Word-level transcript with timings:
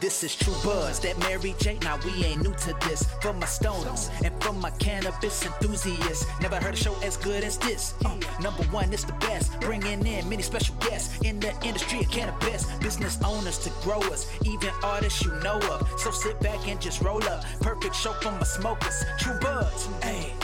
This 0.00 0.22
is 0.22 0.36
True 0.36 0.54
Buzz, 0.62 1.00
that 1.00 1.18
Mary 1.20 1.54
J. 1.58 1.78
Now 1.80 1.98
we 2.04 2.22
ain't 2.22 2.42
new 2.42 2.52
to 2.52 2.76
this. 2.86 3.02
For 3.22 3.32
my 3.32 3.46
stoners 3.46 4.10
and 4.22 4.42
from 4.42 4.60
my 4.60 4.70
cannabis 4.72 5.44
enthusiasts, 5.46 6.26
never 6.40 6.56
heard 6.56 6.74
a 6.74 6.76
show 6.76 6.94
as 7.02 7.16
good 7.16 7.42
as 7.42 7.56
this. 7.56 7.94
Uh, 8.04 8.18
number 8.42 8.62
one, 8.64 8.92
it's 8.92 9.04
the 9.04 9.14
best. 9.14 9.58
Bringing 9.60 10.06
in 10.06 10.28
many 10.28 10.42
special 10.42 10.74
guests 10.76 11.18
in 11.22 11.40
the 11.40 11.50
industry 11.64 12.00
of 12.00 12.10
cannabis. 12.10 12.66
Business 12.76 13.18
owners 13.24 13.58
to 13.58 13.70
growers, 13.82 14.30
even 14.44 14.68
artists 14.84 15.24
you 15.24 15.32
know 15.42 15.58
of. 15.70 15.88
So 15.98 16.10
sit 16.10 16.38
back 16.40 16.68
and 16.68 16.78
just 16.78 17.00
roll 17.00 17.24
up. 17.24 17.44
Perfect 17.60 17.96
show 17.96 18.12
for 18.20 18.32
my 18.32 18.42
smokers. 18.42 19.02
True 19.18 19.38
Buzz, 19.40 19.88
hey. 20.02 20.34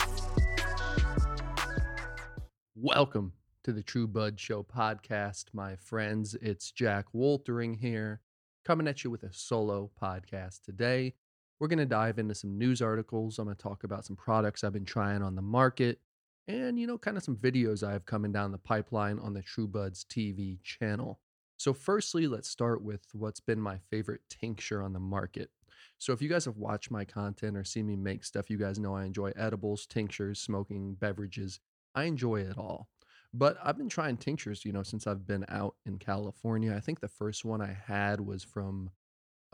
Welcome 2.74 3.34
to 3.64 3.72
the 3.72 3.82
True 3.82 4.06
Bud 4.06 4.40
Show 4.40 4.62
podcast, 4.62 5.44
my 5.52 5.76
friends. 5.76 6.34
It's 6.40 6.70
Jack 6.72 7.06
Woltering 7.12 7.74
here, 7.74 8.20
coming 8.64 8.88
at 8.88 9.04
you 9.04 9.10
with 9.10 9.22
a 9.24 9.32
solo 9.32 9.90
podcast 10.00 10.62
today. 10.62 11.14
We're 11.58 11.68
going 11.68 11.78
to 11.78 11.86
dive 11.86 12.18
into 12.18 12.34
some 12.34 12.58
news 12.58 12.82
articles. 12.82 13.38
I'm 13.38 13.46
going 13.46 13.56
to 13.56 13.62
talk 13.62 13.84
about 13.84 14.04
some 14.04 14.16
products 14.16 14.64
I've 14.64 14.72
been 14.72 14.84
trying 14.84 15.22
on 15.22 15.34
the 15.34 15.42
market 15.42 16.00
and, 16.48 16.78
you 16.78 16.86
know, 16.86 16.98
kind 16.98 17.16
of 17.16 17.22
some 17.22 17.36
videos 17.36 17.86
I 17.86 17.92
have 17.92 18.04
coming 18.04 18.32
down 18.32 18.50
the 18.50 18.58
pipeline 18.58 19.18
on 19.18 19.32
the 19.32 19.42
True 19.42 19.68
Buds 19.68 20.04
TV 20.04 20.58
channel. 20.62 21.20
So, 21.56 21.72
firstly, 21.72 22.26
let's 22.26 22.48
start 22.48 22.82
with 22.82 23.06
what's 23.12 23.38
been 23.38 23.60
my 23.60 23.78
favorite 23.90 24.22
tincture 24.28 24.82
on 24.82 24.92
the 24.92 24.98
market. 24.98 25.50
So, 25.98 26.12
if 26.12 26.20
you 26.20 26.28
guys 26.28 26.44
have 26.46 26.56
watched 26.56 26.90
my 26.90 27.04
content 27.04 27.56
or 27.56 27.62
seen 27.62 27.86
me 27.86 27.94
make 27.94 28.24
stuff, 28.24 28.50
you 28.50 28.58
guys 28.58 28.80
know 28.80 28.96
I 28.96 29.04
enjoy 29.04 29.30
edibles, 29.36 29.86
tinctures, 29.86 30.40
smoking, 30.40 30.94
beverages. 30.94 31.60
I 31.94 32.04
enjoy 32.04 32.40
it 32.40 32.58
all. 32.58 32.88
But 33.34 33.56
I've 33.62 33.78
been 33.78 33.88
trying 33.88 34.18
tinctures, 34.18 34.64
you 34.64 34.72
know, 34.72 34.82
since 34.82 35.06
I've 35.06 35.26
been 35.26 35.46
out 35.48 35.76
in 35.86 35.98
California. 35.98 36.74
I 36.74 36.80
think 36.80 37.00
the 37.00 37.08
first 37.08 37.44
one 37.44 37.62
I 37.62 37.76
had 37.86 38.20
was 38.20 38.44
from 38.44 38.90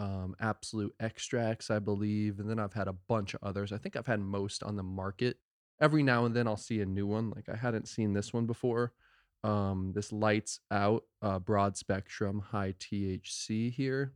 um, 0.01 0.35
Absolute 0.41 0.95
Extracts, 0.99 1.71
I 1.71 1.79
believe. 1.79 2.41
And 2.41 2.51
then 2.51 2.59
I've 2.59 2.73
had 2.73 2.89
a 2.89 2.93
bunch 2.93 3.35
of 3.35 3.41
others. 3.43 3.73
I 3.73 3.79
think 3.79 3.97
I've 3.97 4.07
had 4.07 4.21
most 4.21 4.63
on 4.63 4.77
the 4.77 4.83
market. 4.83 5.37
Every 5.81 6.03
now 6.03 6.25
and 6.25 6.35
then 6.35 6.49
I'll 6.49 6.57
see 6.57 6.81
a 6.81 6.87
new 6.87 7.07
one. 7.07 7.31
Like 7.31 7.49
I 7.49 7.57
hadn't 7.57 7.89
seen 7.89 8.13
this 8.13 8.33
one 8.33 8.47
before. 8.47 8.93
Um, 9.45 9.93
this 9.95 10.11
Lights 10.11 10.59
Out 10.73 11.05
uh, 11.23 11.39
Broad 11.39 11.77
Spectrum 11.77 12.41
High 12.41 12.75
THC 12.81 13.73
here. 13.73 14.13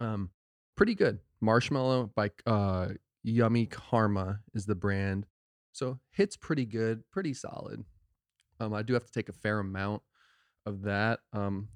Um, 0.00 0.30
pretty 0.76 0.94
good. 0.94 1.18
Marshmallow 1.42 2.12
by 2.14 2.30
uh, 2.46 2.88
Yummy 3.22 3.66
Karma 3.66 4.40
is 4.54 4.64
the 4.64 4.74
brand. 4.74 5.26
So 5.72 5.98
hits 6.10 6.36
pretty 6.36 6.64
good, 6.64 7.02
pretty 7.12 7.34
solid. 7.34 7.84
Um, 8.60 8.74
I 8.74 8.82
do 8.82 8.94
have 8.94 9.06
to 9.06 9.12
take 9.12 9.28
a 9.28 9.32
fair 9.32 9.58
amount 9.58 10.02
of 10.66 10.82
that. 10.82 11.20
Um, 11.32 11.68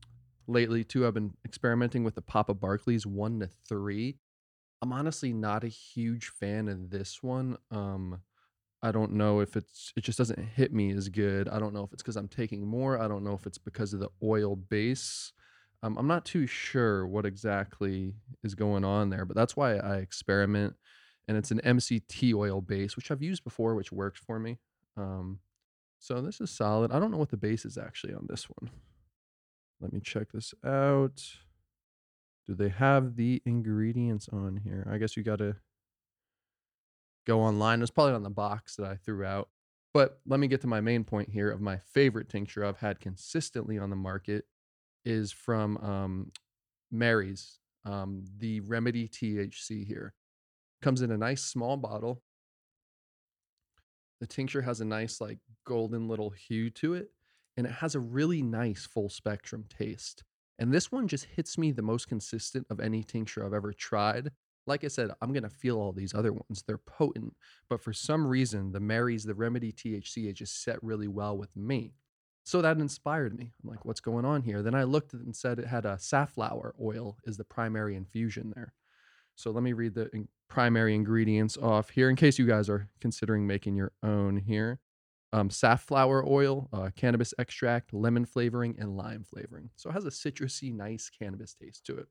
lately 0.47 0.85
too, 0.85 1.07
I've 1.07 1.15
been 1.15 1.35
experimenting 1.45 2.05
with 2.05 2.15
the 2.15 2.23
Papa 2.23 2.55
Barkley's 2.55 3.07
one 3.07 3.41
to 3.41 3.49
three. 3.69 4.19
I'm 4.83 4.93
honestly 4.93 5.33
not 5.33 5.65
a 5.65 5.69
huge 5.69 6.29
fan 6.29 6.69
of 6.69 6.91
this 6.91 7.23
one. 7.23 7.57
Um, 7.71 8.21
I 8.83 8.93
don't 8.93 9.13
know 9.13 9.41
if 9.41 9.57
it's 9.57 9.95
it 9.97 10.05
just 10.05 10.19
doesn't 10.19 10.39
hit 10.39 10.75
me 10.75 10.93
as 10.93 11.09
good. 11.09 11.49
I 11.49 11.59
don't 11.59 11.73
know 11.73 11.85
if 11.85 11.93
it's 11.95 12.03
because 12.03 12.17
I'm 12.17 12.29
taking 12.29 12.67
more. 12.67 13.01
I 13.01 13.09
don't 13.09 13.25
know 13.25 13.33
if 13.33 13.47
it's 13.47 13.57
because 13.57 13.95
of 13.95 14.01
the 14.01 14.11
oil 14.23 14.57
base. 14.57 15.33
Um, 15.83 15.97
I'm 15.97 16.07
not 16.07 16.27
too 16.27 16.47
sure 16.47 17.07
what 17.07 17.25
exactly 17.25 18.15
is 18.43 18.55
going 18.55 18.85
on 18.85 19.09
there, 19.09 19.25
but 19.25 19.37
that's 19.37 19.57
why 19.57 19.77
I 19.77 19.97
experiment. 19.97 20.75
And 21.27 21.39
it's 21.39 21.51
an 21.51 21.61
MCT 21.65 22.35
oil 22.35 22.61
base, 22.61 22.95
which 22.97 23.11
I've 23.11 23.23
used 23.23 23.45
before, 23.45 23.75
which 23.75 23.91
works 23.91 24.21
for 24.21 24.39
me. 24.39 24.59
Um, 24.99 25.39
so 26.05 26.21
this 26.21 26.39
is 26.39 26.51
solid. 26.51 26.93
I 26.93 26.99
don't 26.99 27.11
know 27.11 27.17
what 27.17 27.31
the 27.31 27.39
base 27.39 27.65
is 27.65 27.79
actually 27.79 28.13
on 28.13 28.27
this 28.29 28.45
one. 28.45 28.71
Let 29.81 29.91
me 29.91 30.01
check 30.01 30.33
this 30.33 30.53
out. 30.63 31.23
Do 32.47 32.55
they 32.55 32.69
have 32.69 33.17
the 33.17 33.41
ingredients 33.47 34.29
on 34.31 34.61
here? 34.63 34.87
I 34.91 34.99
guess 34.99 35.17
you 35.17 35.23
got 35.23 35.39
to 35.39 35.57
go 37.27 37.41
online. 37.41 37.81
It's 37.81 37.91
probably 37.91 38.13
on 38.13 38.23
the 38.23 38.29
box 38.29 38.77
that 38.77 38.85
I 38.85 38.97
threw 38.97 39.25
out. 39.25 39.49
But 39.95 40.19
let 40.27 40.41
me 40.41 40.47
get 40.47 40.61
to 40.61 40.67
my 40.67 40.83
main 40.83 41.05
point 41.05 41.31
here 41.31 41.51
of 41.51 41.63
my 41.63 41.79
favorite 41.79 42.29
tincture 42.29 42.67
I've 42.67 42.81
had 42.81 43.01
consistently 43.01 43.79
on 43.79 43.89
the 43.89 43.97
market 43.97 44.45
is 45.07 45.33
from 45.33 45.79
um, 45.79 46.33
Mary's, 46.91 47.61
um, 47.87 48.27
the 48.37 48.61
Remedy 48.61 49.09
THC 49.09 49.87
here. 49.87 50.13
Comes 50.83 51.01
in 51.01 51.11
a 51.11 51.17
nice 51.17 51.43
small 51.43 51.79
bottle. 51.79 52.24
The 54.21 54.27
tincture 54.27 54.63
has 54.63 54.81
a 54.81 54.85
nice, 54.85 55.21
like, 55.21 55.39
golden 55.65 56.09
little 56.09 56.31
hue 56.31 56.71
to 56.71 56.95
it, 56.95 57.11
and 57.57 57.67
it 57.67 57.73
has 57.73 57.95
a 57.95 58.01
really 58.01 58.43
nice 58.43 58.87
full 58.87 59.09
spectrum 59.09 59.65
taste. 59.69 60.25
And 60.59 60.73
this 60.73 60.93
one 60.93 61.09
just 61.09 61.25
hits 61.25 61.59
me 61.59 61.73
the 61.73 61.83
most 61.83 62.09
consistent 62.09 62.67
of 62.71 62.81
any 62.81 63.03
tincture 63.03 63.45
I've 63.45 63.55
ever 63.55 63.73
tried. 63.73 64.31
Like 64.67 64.85
I 64.85 64.89
said, 64.89 65.11
I'm 65.21 65.33
going 65.33 65.43
to 65.43 65.51
feel 65.51 65.79
all 65.79 65.93
these 65.93 66.15
other 66.15 66.33
ones. 66.33 66.63
They're 66.67 66.79
potent, 66.79 67.35
but 67.69 67.83
for 67.83 67.93
some 67.93 68.27
reason, 68.27 68.73
the 68.73 68.81
Mary's, 68.81 69.25
the 69.25 69.35
Remedy 69.35 69.73
THC, 69.73 70.29
it 70.29 70.35
just 70.35 70.63
set 70.63 70.83
really 70.83 71.09
well 71.09 71.37
with 71.37 71.55
me. 71.57 71.95
So 72.45 72.63
that 72.63 72.79
inspired 72.79 73.37
me. 73.37 73.53
I'm 73.63 73.71
like, 73.71 73.85
what's 73.85 74.01
going 74.01 74.25
on 74.25 74.43
here? 74.43 74.63
Then 74.63 74.75
I 74.75 74.85
looked 74.85 75.13
and 75.13 75.35
said 75.35 75.59
it 75.59 75.67
had 75.67 75.85
a 75.87 75.99
safflower 75.99 76.75
oil 76.81 77.17
is 77.25 77.37
the 77.37 77.45
primary 77.45 77.97
infusion 77.97 78.53
there. 78.55 78.75
So 79.37 79.51
let 79.51 79.63
me 79.63 79.73
read 79.73 79.95
the 79.95 80.27
primary 80.49 80.95
ingredients 80.95 81.57
off 81.57 81.91
here 81.91 82.09
in 82.09 82.17
case 82.17 82.39
you 82.39 82.47
guys 82.47 82.69
are 82.69 82.89
considering 83.01 83.47
making 83.47 83.77
your 83.77 83.93
own 84.03 84.37
here. 84.37 84.81
Um, 85.33 85.51
safflower 85.51 86.25
oil, 86.25 86.69
uh, 86.73 86.91
cannabis 86.95 87.35
extract, 87.39 87.93
lemon 87.93 88.25
flavoring, 88.25 88.77
and 88.79 88.97
lime 88.97 89.25
flavoring. 89.25 89.71
So 89.75 89.91
it 89.91 89.95
has 89.95 90.05
a 90.05 90.11
citrusy, 90.11 90.73
nice 90.73 91.11
cannabis 91.11 91.55
taste 91.55 91.85
to 91.87 91.99
it. 91.99 92.07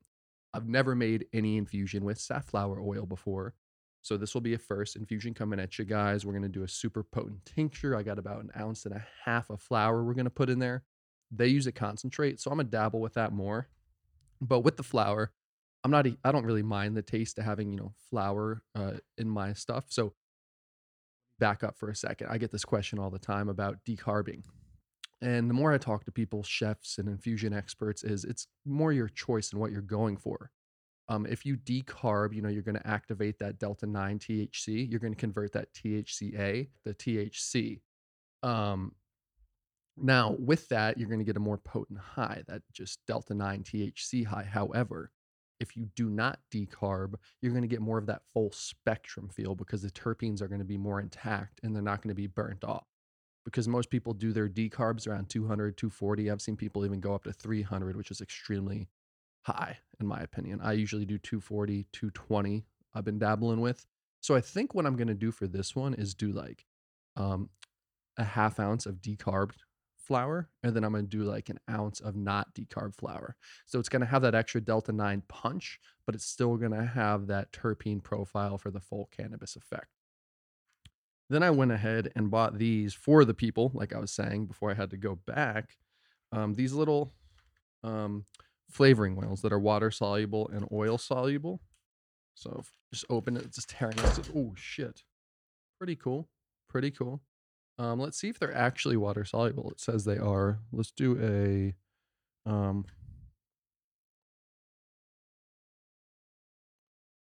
I've 0.53 0.67
never 0.67 0.94
made 0.94 1.28
any 1.31 1.57
infusion 1.57 2.03
with 2.03 2.19
safflower 2.19 2.81
oil 2.81 3.06
before. 3.06 3.55
So 4.01 4.17
this 4.17 4.34
will 4.34 4.41
be 4.41 4.53
a 4.53 4.59
first 4.59 4.97
infusion 4.97 5.34
coming 5.34 5.59
at 5.61 5.79
you 5.79 5.85
guys. 5.85 6.25
We're 6.25 6.34
going 6.34 6.44
to 6.44 6.50
do 6.50 6.63
a 6.63 6.67
super 6.67 7.01
potent 7.01 7.45
tincture. 7.45 7.95
I 7.95 8.03
got 8.03 8.19
about 8.19 8.44
an 8.44 8.51
ounce 8.59 8.85
and 8.85 8.94
a 8.94 9.05
half 9.23 9.50
of 9.50 9.61
flour 9.61 10.03
we're 10.03 10.13
going 10.13 10.25
to 10.25 10.29
put 10.29 10.50
in 10.50 10.59
there. 10.59 10.84
They 11.31 11.47
use 11.47 11.66
a 11.66 11.72
concentrate, 11.72 12.41
so 12.41 12.51
I'm 12.51 12.57
going 12.57 12.67
to 12.67 12.72
dabble 12.72 13.00
with 13.00 13.13
that 13.13 13.31
more. 13.31 13.69
But 14.41 14.59
with 14.59 14.75
the 14.75 14.84
flour, 14.84 15.31
I'm 15.83 15.91
not. 15.91 16.07
I 16.23 16.31
don't 16.31 16.45
really 16.45 16.63
mind 16.63 16.95
the 16.95 17.01
taste 17.01 17.38
of 17.38 17.45
having 17.45 17.71
you 17.71 17.77
know 17.77 17.94
flour 18.09 18.63
uh, 18.75 18.94
in 19.17 19.29
my 19.29 19.53
stuff. 19.53 19.85
So 19.89 20.13
back 21.39 21.63
up 21.63 21.77
for 21.77 21.89
a 21.89 21.95
second. 21.95 22.27
I 22.29 22.38
get 22.38 22.51
this 22.51 22.66
question 22.66 22.99
all 22.99 23.09
the 23.09 23.19
time 23.19 23.49
about 23.49 23.77
decarbing. 23.88 24.43
And 25.22 25.49
the 25.49 25.53
more 25.53 25.73
I 25.73 25.77
talk 25.77 26.03
to 26.05 26.11
people, 26.11 26.43
chefs 26.43 26.97
and 26.97 27.07
infusion 27.07 27.53
experts, 27.53 28.03
is 28.03 28.25
it's 28.25 28.47
more 28.66 28.91
your 28.91 29.07
choice 29.07 29.51
and 29.51 29.59
what 29.59 29.72
you're 29.72 29.81
going 29.81 30.17
for. 30.17 30.51
Um, 31.09 31.25
if 31.25 31.45
you 31.45 31.57
decarb, 31.57 32.33
you 32.33 32.41
know, 32.41 32.49
you're 32.49 32.61
going 32.61 32.77
to 32.77 32.88
activate 32.88 33.39
that 33.39 33.59
delta 33.59 33.85
9 33.85 34.19
THC. 34.19 34.89
You're 34.89 34.99
going 34.99 35.13
to 35.13 35.19
convert 35.19 35.53
that 35.53 35.73
THCA, 35.73 36.67
the 36.85 36.93
THC. 36.93 37.81
Um, 38.41 38.93
now, 39.95 40.35
with 40.39 40.67
that, 40.69 40.97
you're 40.97 41.09
going 41.09 41.19
to 41.19 41.25
get 41.25 41.38
a 41.38 41.41
more 41.41 41.57
potent 41.57 41.99
high, 41.99 42.43
that 42.47 42.61
just 42.72 42.99
delta 43.05 43.33
9 43.33 43.63
THC 43.63 44.25
high. 44.25 44.47
However, 44.49 45.11
if 45.63 45.75
you 45.75 45.88
do 45.96 46.09
not 46.09 46.40
decarb, 46.53 47.16
you're 47.41 47.51
going 47.51 47.63
to 47.63 47.68
get 47.68 47.81
more 47.81 47.97
of 47.97 48.06
that 48.06 48.22
full 48.34 48.51
spectrum 48.51 49.29
feel 49.29 49.56
because 49.56 49.81
the 49.81 49.90
terpenes 49.90 50.41
are 50.41 50.47
going 50.47 50.59
to 50.59 50.66
be 50.66 50.78
more 50.78 51.00
intact 51.00 51.59
and 51.63 51.74
they're 51.74 51.81
not 51.81 52.03
going 52.03 52.09
to 52.09 52.22
be 52.22 52.28
burnt 52.28 52.63
off. 52.63 52.85
Because 53.46 53.68
most 53.68 53.90
people 53.90 54.13
do 54.13 54.31
their 54.31 54.47
decarbs 54.47 55.07
around 55.07 55.29
200, 55.29 55.75
240. 55.75 56.29
I've 56.29 56.41
seen 56.41 56.56
people 56.56 56.85
even 56.85 57.00
go 57.00 57.16
up 57.16 57.23
to 57.23 57.34
300, 57.34 57.96
which 57.96 58.12
is 58.12 58.22
extremely 58.22 58.88
high, 59.41 59.79
in 60.00 60.06
my 60.06 60.19
opinion. 60.19 60.59
I 60.62 60.73
usually 60.73 61.06
do 61.06 61.18
240, 61.18 61.88
220. 61.91 62.66
I've 62.94 63.03
been 63.03 63.19
dabbling 63.19 63.59
with. 63.59 63.85
So 64.22 64.35
I 64.35 64.41
think 64.41 64.73
what 64.73 64.85
I'm 64.85 64.96
going 64.96 65.07
to 65.07 65.13
do 65.13 65.31
for 65.31 65.47
this 65.47 65.75
one 65.75 65.94
is 65.94 66.13
do 66.13 66.31
like 66.31 66.66
um, 67.18 67.50
a 68.18 68.23
half 68.23 68.59
ounce 68.59 68.85
of 68.85 69.02
decarbed 69.02 69.57
flour, 70.03 70.50
and 70.62 70.75
then 70.75 70.84
I'm 70.84 70.91
going 70.91 71.08
to 71.08 71.18
do 71.18 71.24
like 71.24 71.50
an 71.50 71.59
ounce 71.69 72.00
of 72.00 72.16
not 72.16 72.53
decarb 72.53 72.96
flour. 72.96 73.36
So 73.66 73.80
it's 73.80 73.90
going 73.90 74.02
to 74.02 74.08
have 74.08 74.22
that 74.24 74.36
extra 74.36 74.62
delta 74.62 74.91
9 74.91 75.24
punch, 75.28 75.79
but 76.05 76.16
it's 76.16 76.26
still 76.26 76.58
going 76.58 76.72
to 76.72 76.85
have 76.85 77.28
that 77.28 77.52
terpene 77.52 78.03
profile 78.03 78.58
for 78.58 78.72
the 78.72 78.79
full 78.79 79.09
cannabis 79.16 79.55
effect. 79.55 79.88
Then 81.29 81.44
I 81.44 81.52
went 81.52 81.72
ahead 81.72 82.11
and 82.16 82.29
bought 82.29 82.58
these 82.58 82.94
for 82.94 83.26
the 83.26 83.34
people, 83.34 83.72
like 83.73 83.94
I 83.94 84.00
was 84.00 84.11
saying 84.11 84.47
before 84.47 84.72
I 84.72 84.76
had 84.76 84.91
to 84.91 84.97
go 84.97 85.16
back. 85.16 85.78
Um, 86.32 86.53
these 86.53 86.73
little 86.73 87.14
um, 87.84 88.26
flavoring 88.70 89.17
oils 89.23 89.41
that 89.41 89.53
are 89.53 89.59
water 89.59 89.90
soluble 89.91 90.49
and 90.53 90.67
oil 90.72 90.97
soluble. 90.97 91.61
So 92.35 92.64
just 92.91 93.06
open 93.09 93.38
it, 93.38 93.52
just 93.52 93.70
tearing 93.70 93.97
it. 93.97 94.29
Oh 94.35 94.53
shit! 94.56 95.03
Pretty 95.78 95.96
cool. 95.96 96.29
Pretty 96.67 96.91
cool. 96.91 97.22
Um, 97.84 98.00
let's 98.00 98.18
see 98.18 98.30
if 98.30 98.40
they're 98.40 98.56
actually 98.56 98.96
water 98.96 99.26
soluble. 99.26 99.70
It 99.72 99.80
says 99.82 100.06
they 100.06 100.18
are. 100.18 100.59
Let's 100.72 100.91
do 100.91 101.20
a 101.20 102.50
um 102.50 102.85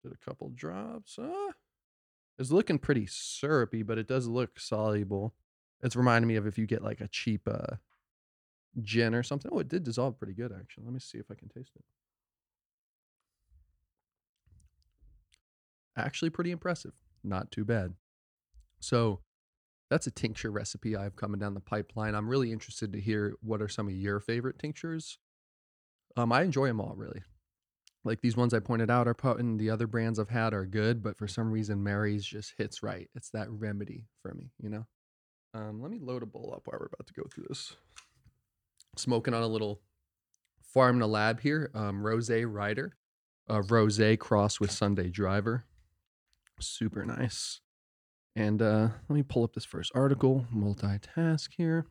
did 0.04 0.14
a 0.14 0.18
couple 0.24 0.50
drops. 0.50 1.18
Uh, 1.18 1.52
it's 2.38 2.52
looking 2.52 2.78
pretty 2.78 3.08
syrupy, 3.08 3.82
but 3.82 3.98
it 3.98 4.08
does 4.08 4.28
look 4.28 4.60
soluble. 4.60 5.34
It's 5.82 5.96
reminding 5.96 6.28
me 6.28 6.36
of 6.36 6.46
if 6.46 6.60
you 6.60 6.68
get 6.68 6.84
like 6.84 7.02
a 7.02 7.08
cheap 7.08 7.48
uh 7.48 7.78
gin 8.84 9.16
or 9.16 9.24
something. 9.24 9.50
Oh, 9.52 9.60
it 9.60 9.68
did 9.68 9.84
dissolve 9.84 10.20
pretty 10.20 10.34
good 10.34 10.52
actually. 10.52 10.84
Let 10.84 10.94
me 10.94 11.00
see 11.00 11.18
if 11.18 11.32
I 11.32 11.36
can 11.36 11.50
taste 11.50 11.72
it. 11.76 11.84
actually 15.98 16.30
pretty 16.30 16.52
impressive. 16.52 16.94
Not 17.24 17.52
too 17.52 17.64
bad. 17.64 17.94
So 18.80 19.22
that's 19.96 20.08
a 20.08 20.12
tincture 20.12 20.52
recipe 20.52 20.94
I 20.94 21.04
have 21.04 21.16
coming 21.16 21.40
down 21.40 21.54
the 21.54 21.62
pipeline. 21.62 22.16
I'm 22.16 22.28
really 22.28 22.52
interested 22.52 22.92
to 22.92 23.00
hear 23.00 23.34
what 23.42 23.62
are 23.62 23.70
some 23.70 23.88
of 23.88 23.94
your 23.94 24.20
favorite 24.20 24.60
tinctures. 24.60 25.20
Um, 26.18 26.34
I 26.34 26.42
enjoy 26.42 26.68
them 26.68 26.82
all 26.82 26.96
really. 26.98 27.24
Like 28.04 28.20
these 28.20 28.36
ones 28.36 28.54
I 28.54 28.60
pointed 28.60 28.92
out 28.92 29.08
are 29.08 29.14
potent. 29.14 29.58
The 29.58 29.70
other 29.70 29.88
brands 29.88 30.20
I've 30.20 30.30
had 30.30 30.54
are 30.54 30.66
good, 30.66 31.02
but 31.02 31.16
for 31.16 31.30
some 31.30 31.50
reason 31.50 31.82
Mary's 31.82 32.26
just 32.26 32.56
hits 32.58 32.84
right. 32.84 33.10
It's 33.16 33.30
that 33.30 33.50
remedy 33.50 34.04
for 34.22 34.34
me, 34.34 34.52
you 34.62 34.70
know. 34.70 34.86
Um, 35.54 35.82
let 35.82 35.92
me 35.92 36.00
load 36.02 36.24
a 36.24 36.26
bowl 36.26 36.52
up 36.54 36.64
while 36.66 36.78
we're 36.78 36.88
about 36.88 37.08
to 37.08 37.14
go 37.14 37.24
through 37.34 37.46
this. 37.48 37.78
Smoking 38.98 39.34
on 39.34 39.44
a 39.44 39.48
little 39.48 39.80
farm 40.62 40.98
in 40.98 41.00
to 41.00 41.08
lab 41.08 41.40
here. 41.40 41.72
Um, 41.74 42.06
Rose 42.06 42.30
Rider, 42.30 42.98
uh, 43.50 43.62
Rose 43.62 44.02
cross 44.20 44.60
with 44.60 44.72
Sunday 44.72 45.10
Driver. 45.10 45.64
Super 46.60 47.06
nice. 47.06 47.62
And 48.36 48.62
uh, 48.62 48.90
let 49.08 49.16
me 49.16 49.24
pull 49.24 49.44
up 49.44 49.54
this 49.54 49.66
first 49.66 49.92
article. 49.96 50.46
Multitask 50.54 51.50
here. 51.56 51.86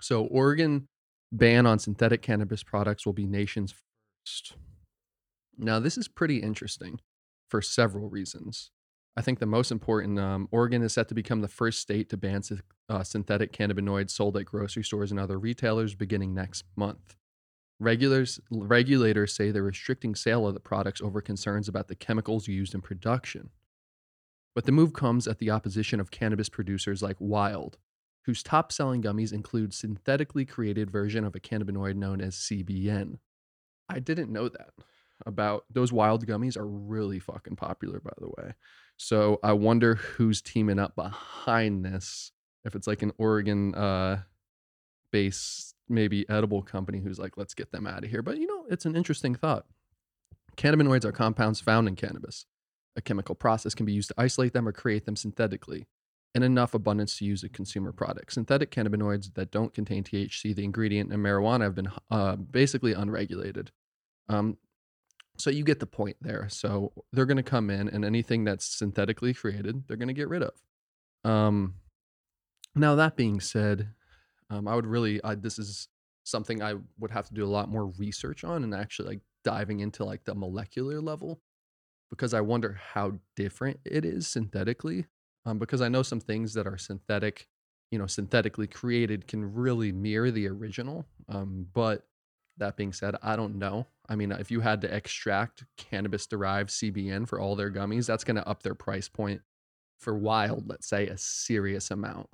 So 0.00 0.24
Oregon 0.24 0.88
ban 1.32 1.66
on 1.66 1.78
synthetic 1.78 2.22
cannabis 2.22 2.62
products 2.62 3.06
will 3.06 3.12
be 3.12 3.26
nation's 3.26 3.74
first. 4.24 4.54
Now, 5.58 5.80
this 5.80 5.98
is 5.98 6.08
pretty 6.08 6.38
interesting 6.38 7.00
for 7.48 7.60
several 7.62 8.08
reasons. 8.08 8.70
I 9.16 9.20
think 9.20 9.40
the 9.40 9.46
most 9.46 9.70
important, 9.70 10.18
um, 10.18 10.48
Oregon 10.50 10.82
is 10.82 10.94
set 10.94 11.08
to 11.08 11.14
become 11.14 11.42
the 11.42 11.48
first 11.48 11.80
state 11.80 12.08
to 12.10 12.16
ban 12.16 12.42
uh, 12.88 13.02
synthetic 13.02 13.52
cannabinoids 13.52 14.10
sold 14.10 14.36
at 14.36 14.46
grocery 14.46 14.84
stores 14.84 15.10
and 15.10 15.20
other 15.20 15.38
retailers 15.38 15.94
beginning 15.94 16.32
next 16.32 16.64
month. 16.76 17.16
Regulars, 17.78 18.40
regulators 18.50 19.34
say 19.34 19.50
they're 19.50 19.62
restricting 19.62 20.14
sale 20.14 20.46
of 20.46 20.54
the 20.54 20.60
products 20.60 21.02
over 21.02 21.20
concerns 21.20 21.68
about 21.68 21.88
the 21.88 21.94
chemicals 21.94 22.48
used 22.48 22.74
in 22.74 22.80
production. 22.80 23.50
But 24.54 24.66
the 24.66 24.72
move 24.72 24.92
comes 24.92 25.26
at 25.26 25.38
the 25.38 25.50
opposition 25.50 26.00
of 26.00 26.10
cannabis 26.10 26.48
producers 26.48 27.02
like 27.02 27.16
Wild, 27.18 27.78
whose 28.24 28.42
top 28.42 28.70
selling 28.70 29.02
gummies 29.02 29.32
include 29.32 29.72
synthetically 29.72 30.44
created 30.44 30.90
version 30.90 31.24
of 31.24 31.34
a 31.34 31.40
cannabinoid 31.40 31.96
known 31.96 32.20
as 32.20 32.36
CBN. 32.36 33.18
I 33.88 33.98
didn't 33.98 34.32
know 34.32 34.48
that 34.48 34.70
about 35.26 35.64
those 35.70 35.92
wild 35.92 36.26
gummies 36.26 36.56
are 36.56 36.66
really 36.66 37.18
fucking 37.18 37.56
popular 37.56 38.00
by 38.00 38.12
the 38.18 38.28
way. 38.28 38.54
So 38.96 39.38
I 39.42 39.52
wonder 39.52 39.94
who's 39.94 40.42
teaming 40.42 40.78
up 40.78 40.96
behind 40.96 41.84
this. 41.84 42.32
If 42.64 42.74
it's 42.74 42.86
like 42.86 43.02
an 43.02 43.12
Oregon 43.18 43.74
uh 43.74 44.22
based 45.12 45.74
maybe 45.88 46.28
edible 46.28 46.62
company 46.62 46.98
who's 46.98 47.18
like 47.18 47.36
let's 47.36 47.54
get 47.54 47.70
them 47.70 47.86
out 47.86 48.04
of 48.04 48.10
here. 48.10 48.22
But 48.22 48.38
you 48.38 48.46
know, 48.46 48.64
it's 48.70 48.84
an 48.84 48.96
interesting 48.96 49.34
thought. 49.34 49.66
Cannabinoids 50.56 51.04
are 51.04 51.12
compounds 51.12 51.60
found 51.60 51.88
in 51.88 51.96
cannabis. 51.96 52.46
A 52.96 53.02
chemical 53.02 53.34
process 53.34 53.74
can 53.74 53.86
be 53.86 53.92
used 53.92 54.08
to 54.08 54.14
isolate 54.18 54.52
them 54.52 54.68
or 54.68 54.72
create 54.72 55.06
them 55.06 55.16
synthetically 55.16 55.86
in 56.34 56.42
enough 56.42 56.74
abundance 56.74 57.18
to 57.18 57.24
use 57.24 57.42
a 57.42 57.48
consumer 57.48 57.92
product. 57.92 58.32
Synthetic 58.32 58.70
cannabinoids 58.70 59.34
that 59.34 59.50
don't 59.50 59.74
contain 59.74 60.02
THC, 60.02 60.54
the 60.54 60.64
ingredient 60.64 61.12
in 61.12 61.20
marijuana, 61.20 61.62
have 61.62 61.74
been 61.74 61.90
uh, 62.10 62.36
basically 62.36 62.92
unregulated. 62.92 63.70
Um, 64.28 64.56
so 65.36 65.50
you 65.50 65.64
get 65.64 65.80
the 65.80 65.86
point 65.86 66.16
there. 66.20 66.48
So 66.50 66.92
they're 67.12 67.26
going 67.26 67.36
to 67.36 67.42
come 67.42 67.70
in, 67.70 67.88
and 67.88 68.04
anything 68.04 68.44
that's 68.44 68.66
synthetically 68.66 69.34
created, 69.34 69.84
they're 69.86 69.96
going 69.96 70.08
to 70.08 70.14
get 70.14 70.28
rid 70.28 70.42
of. 70.42 70.52
Um, 71.24 71.74
now 72.74 72.94
that 72.94 73.16
being 73.16 73.40
said, 73.40 73.88
um, 74.50 74.66
I 74.66 74.74
would 74.74 74.86
really, 74.86 75.22
I, 75.22 75.34
this 75.34 75.58
is 75.58 75.88
something 76.24 76.62
I 76.62 76.74
would 76.98 77.10
have 77.10 77.28
to 77.28 77.34
do 77.34 77.44
a 77.44 77.46
lot 77.46 77.68
more 77.68 77.86
research 77.98 78.44
on, 78.44 78.64
and 78.64 78.74
actually 78.74 79.08
like 79.08 79.20
diving 79.44 79.80
into 79.80 80.04
like 80.04 80.24
the 80.24 80.34
molecular 80.34 81.00
level 81.00 81.40
because 82.12 82.34
I 82.34 82.42
wonder 82.42 82.78
how 82.92 83.14
different 83.36 83.80
it 83.86 84.04
is 84.04 84.28
synthetically. 84.28 85.06
Um, 85.46 85.58
because 85.58 85.80
I 85.80 85.88
know 85.88 86.02
some 86.02 86.20
things 86.20 86.52
that 86.52 86.66
are 86.66 86.76
synthetic, 86.76 87.48
you 87.90 87.98
know, 87.98 88.06
synthetically 88.06 88.66
created 88.66 89.26
can 89.26 89.54
really 89.54 89.92
mirror 89.92 90.30
the 90.30 90.46
original. 90.46 91.06
Um, 91.30 91.66
but 91.72 92.04
that 92.58 92.76
being 92.76 92.92
said, 92.92 93.16
I 93.22 93.34
don't 93.34 93.56
know. 93.56 93.86
I 94.10 94.16
mean, 94.16 94.30
if 94.30 94.50
you 94.50 94.60
had 94.60 94.82
to 94.82 94.94
extract 94.94 95.64
cannabis 95.78 96.26
derived 96.26 96.68
CBN 96.68 97.26
for 97.26 97.40
all 97.40 97.56
their 97.56 97.70
gummies, 97.70 98.06
that's 98.06 98.24
going 98.24 98.36
to 98.36 98.46
up 98.46 98.62
their 98.62 98.74
price 98.74 99.08
point 99.08 99.40
for 99.98 100.14
wild, 100.14 100.68
let's 100.68 100.88
say, 100.88 101.06
a 101.06 101.16
serious 101.16 101.90
amount. 101.90 102.28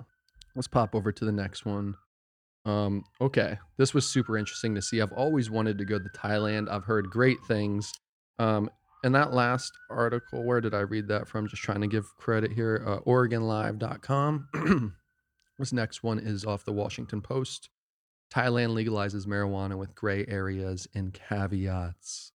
Let's 0.55 0.67
pop 0.67 0.93
over 0.93 1.13
to 1.13 1.23
the 1.23 1.31
next 1.31 1.65
one. 1.65 1.95
Um, 2.65 3.05
okay, 3.21 3.59
this 3.77 3.93
was 3.93 4.05
super 4.05 4.37
interesting 4.37 4.75
to 4.75 4.81
see. 4.81 5.01
I've 5.01 5.13
always 5.13 5.49
wanted 5.49 5.77
to 5.77 5.85
go 5.85 5.99
to 5.99 6.09
Thailand. 6.09 6.69
I've 6.69 6.83
heard 6.83 7.09
great 7.09 7.37
things. 7.47 7.93
Um, 8.39 8.69
and 9.03 9.15
that 9.15 9.33
last 9.33 9.71
article, 9.89 10.43
where 10.43 10.61
did 10.61 10.73
I 10.73 10.79
read 10.79 11.07
that 11.07 11.27
from? 11.27 11.47
Just 11.47 11.63
trying 11.63 11.81
to 11.81 11.87
give 11.87 12.15
credit 12.17 12.51
here. 12.51 12.83
Uh, 12.85 12.99
OregonLive.com. 13.09 14.93
this 15.59 15.73
next 15.73 16.03
one 16.03 16.19
is 16.19 16.45
off 16.45 16.65
the 16.65 16.73
Washington 16.73 17.21
Post. 17.21 17.69
Thailand 18.33 18.69
legalizes 18.69 19.25
marijuana 19.25 19.77
with 19.77 19.95
gray 19.95 20.25
areas 20.27 20.87
and 20.93 21.13
caveats. 21.13 22.31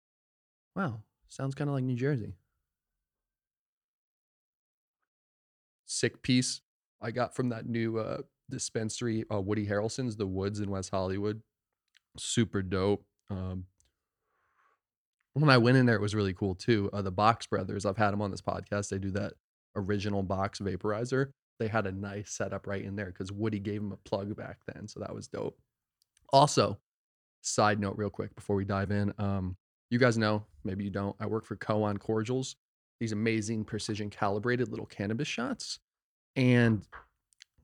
Wow, 0.76 1.02
sounds 1.28 1.56
kind 1.56 1.70
of 1.70 1.74
like 1.74 1.84
New 1.84 1.98
Jersey. 1.98 2.36
Sick 5.86 6.22
piece 6.22 6.62
I 7.02 7.12
got 7.12 7.36
from 7.36 7.50
that 7.50 7.68
new 7.68 7.98
uh, 7.98 8.20
dispensary, 8.50 9.26
uh, 9.34 9.42
Woody 9.42 9.66
Harrelson's, 9.66 10.16
The 10.16 10.28
Woods 10.28 10.60
in 10.60 10.70
West 10.70 10.92
Hollywood. 10.92 11.42
Super 12.18 12.62
dope. 12.62 13.04
Um, 13.30 13.66
when 15.34 15.50
I 15.50 15.58
went 15.58 15.78
in 15.78 15.86
there, 15.86 15.96
it 15.96 16.02
was 16.02 16.16
really 16.16 16.34
cool 16.34 16.56
too. 16.56 16.90
Uh, 16.92 17.02
the 17.02 17.12
Box 17.12 17.46
Brothers, 17.46 17.86
I've 17.86 17.98
had 17.98 18.12
them 18.12 18.22
on 18.22 18.32
this 18.32 18.42
podcast. 18.42 18.90
They 18.90 18.98
do 18.98 19.12
that 19.12 19.34
original 19.76 20.24
box 20.24 20.60
vaporizer. 20.60 21.32
They 21.60 21.68
had 21.68 21.86
a 21.86 21.92
nice 21.92 22.32
setup 22.32 22.68
right 22.68 22.84
in 22.84 22.96
there 22.96 23.08
because 23.08 23.32
Woody 23.32 23.60
gave 23.60 23.82
them 23.82 23.92
a 23.92 24.10
plug 24.10 24.36
back 24.36 24.58
then, 24.68 24.88
so 24.88 25.00
that 25.00 25.14
was 25.14 25.28
dope. 25.28 25.58
Also, 26.34 26.78
side 27.42 27.80
note, 27.80 27.98
real 27.98 28.10
quick 28.10 28.34
before 28.36 28.56
we 28.56 28.66
dive 28.66 28.92
in, 28.92 29.14
um, 29.18 29.56
you 29.90 30.00
guys 30.00 30.18
know, 30.18 30.44
maybe 30.64 30.84
you 30.84 30.90
don't. 30.90 31.16
I 31.20 31.28
work 31.28 31.46
for 31.46 31.56
Koan 31.56 32.00
Cordials. 32.00 32.56
These 33.00 33.12
amazing 33.12 33.66
precision 33.66 34.10
calibrated 34.10 34.70
little 34.70 34.86
cannabis 34.86 35.28
shots, 35.28 35.80
and 36.36 36.82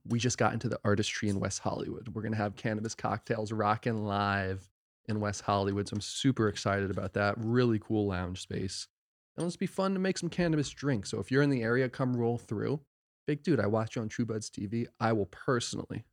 we 0.07 0.19
just 0.19 0.37
got 0.37 0.53
into 0.53 0.69
the 0.69 0.79
artistry 0.85 1.29
in 1.29 1.39
West 1.39 1.59
Hollywood. 1.59 2.09
We're 2.13 2.21
gonna 2.21 2.37
have 2.37 2.55
cannabis 2.55 2.95
cocktails 2.95 3.51
rocking 3.51 4.03
live 4.05 4.67
in 5.07 5.19
West 5.19 5.41
Hollywood. 5.41 5.87
So 5.87 5.95
I'm 5.95 6.01
super 6.01 6.47
excited 6.47 6.91
about 6.91 7.13
that. 7.13 7.35
Really 7.37 7.79
cool 7.79 8.07
lounge 8.07 8.41
space. 8.41 8.87
And 9.35 9.45
let's 9.45 9.55
be 9.55 9.67
fun 9.67 9.93
to 9.93 9.99
make 9.99 10.17
some 10.17 10.29
cannabis 10.29 10.69
drinks. 10.69 11.11
So 11.11 11.19
if 11.19 11.31
you're 11.31 11.43
in 11.43 11.49
the 11.49 11.61
area, 11.61 11.89
come 11.89 12.15
roll 12.15 12.37
through. 12.37 12.81
Big 13.27 13.43
dude, 13.43 13.59
I 13.59 13.67
watch 13.67 13.95
you 13.95 14.01
on 14.01 14.09
TrueBuds 14.09 14.49
TV. 14.49 14.87
I 14.99 15.13
will 15.13 15.27
personally 15.27 16.05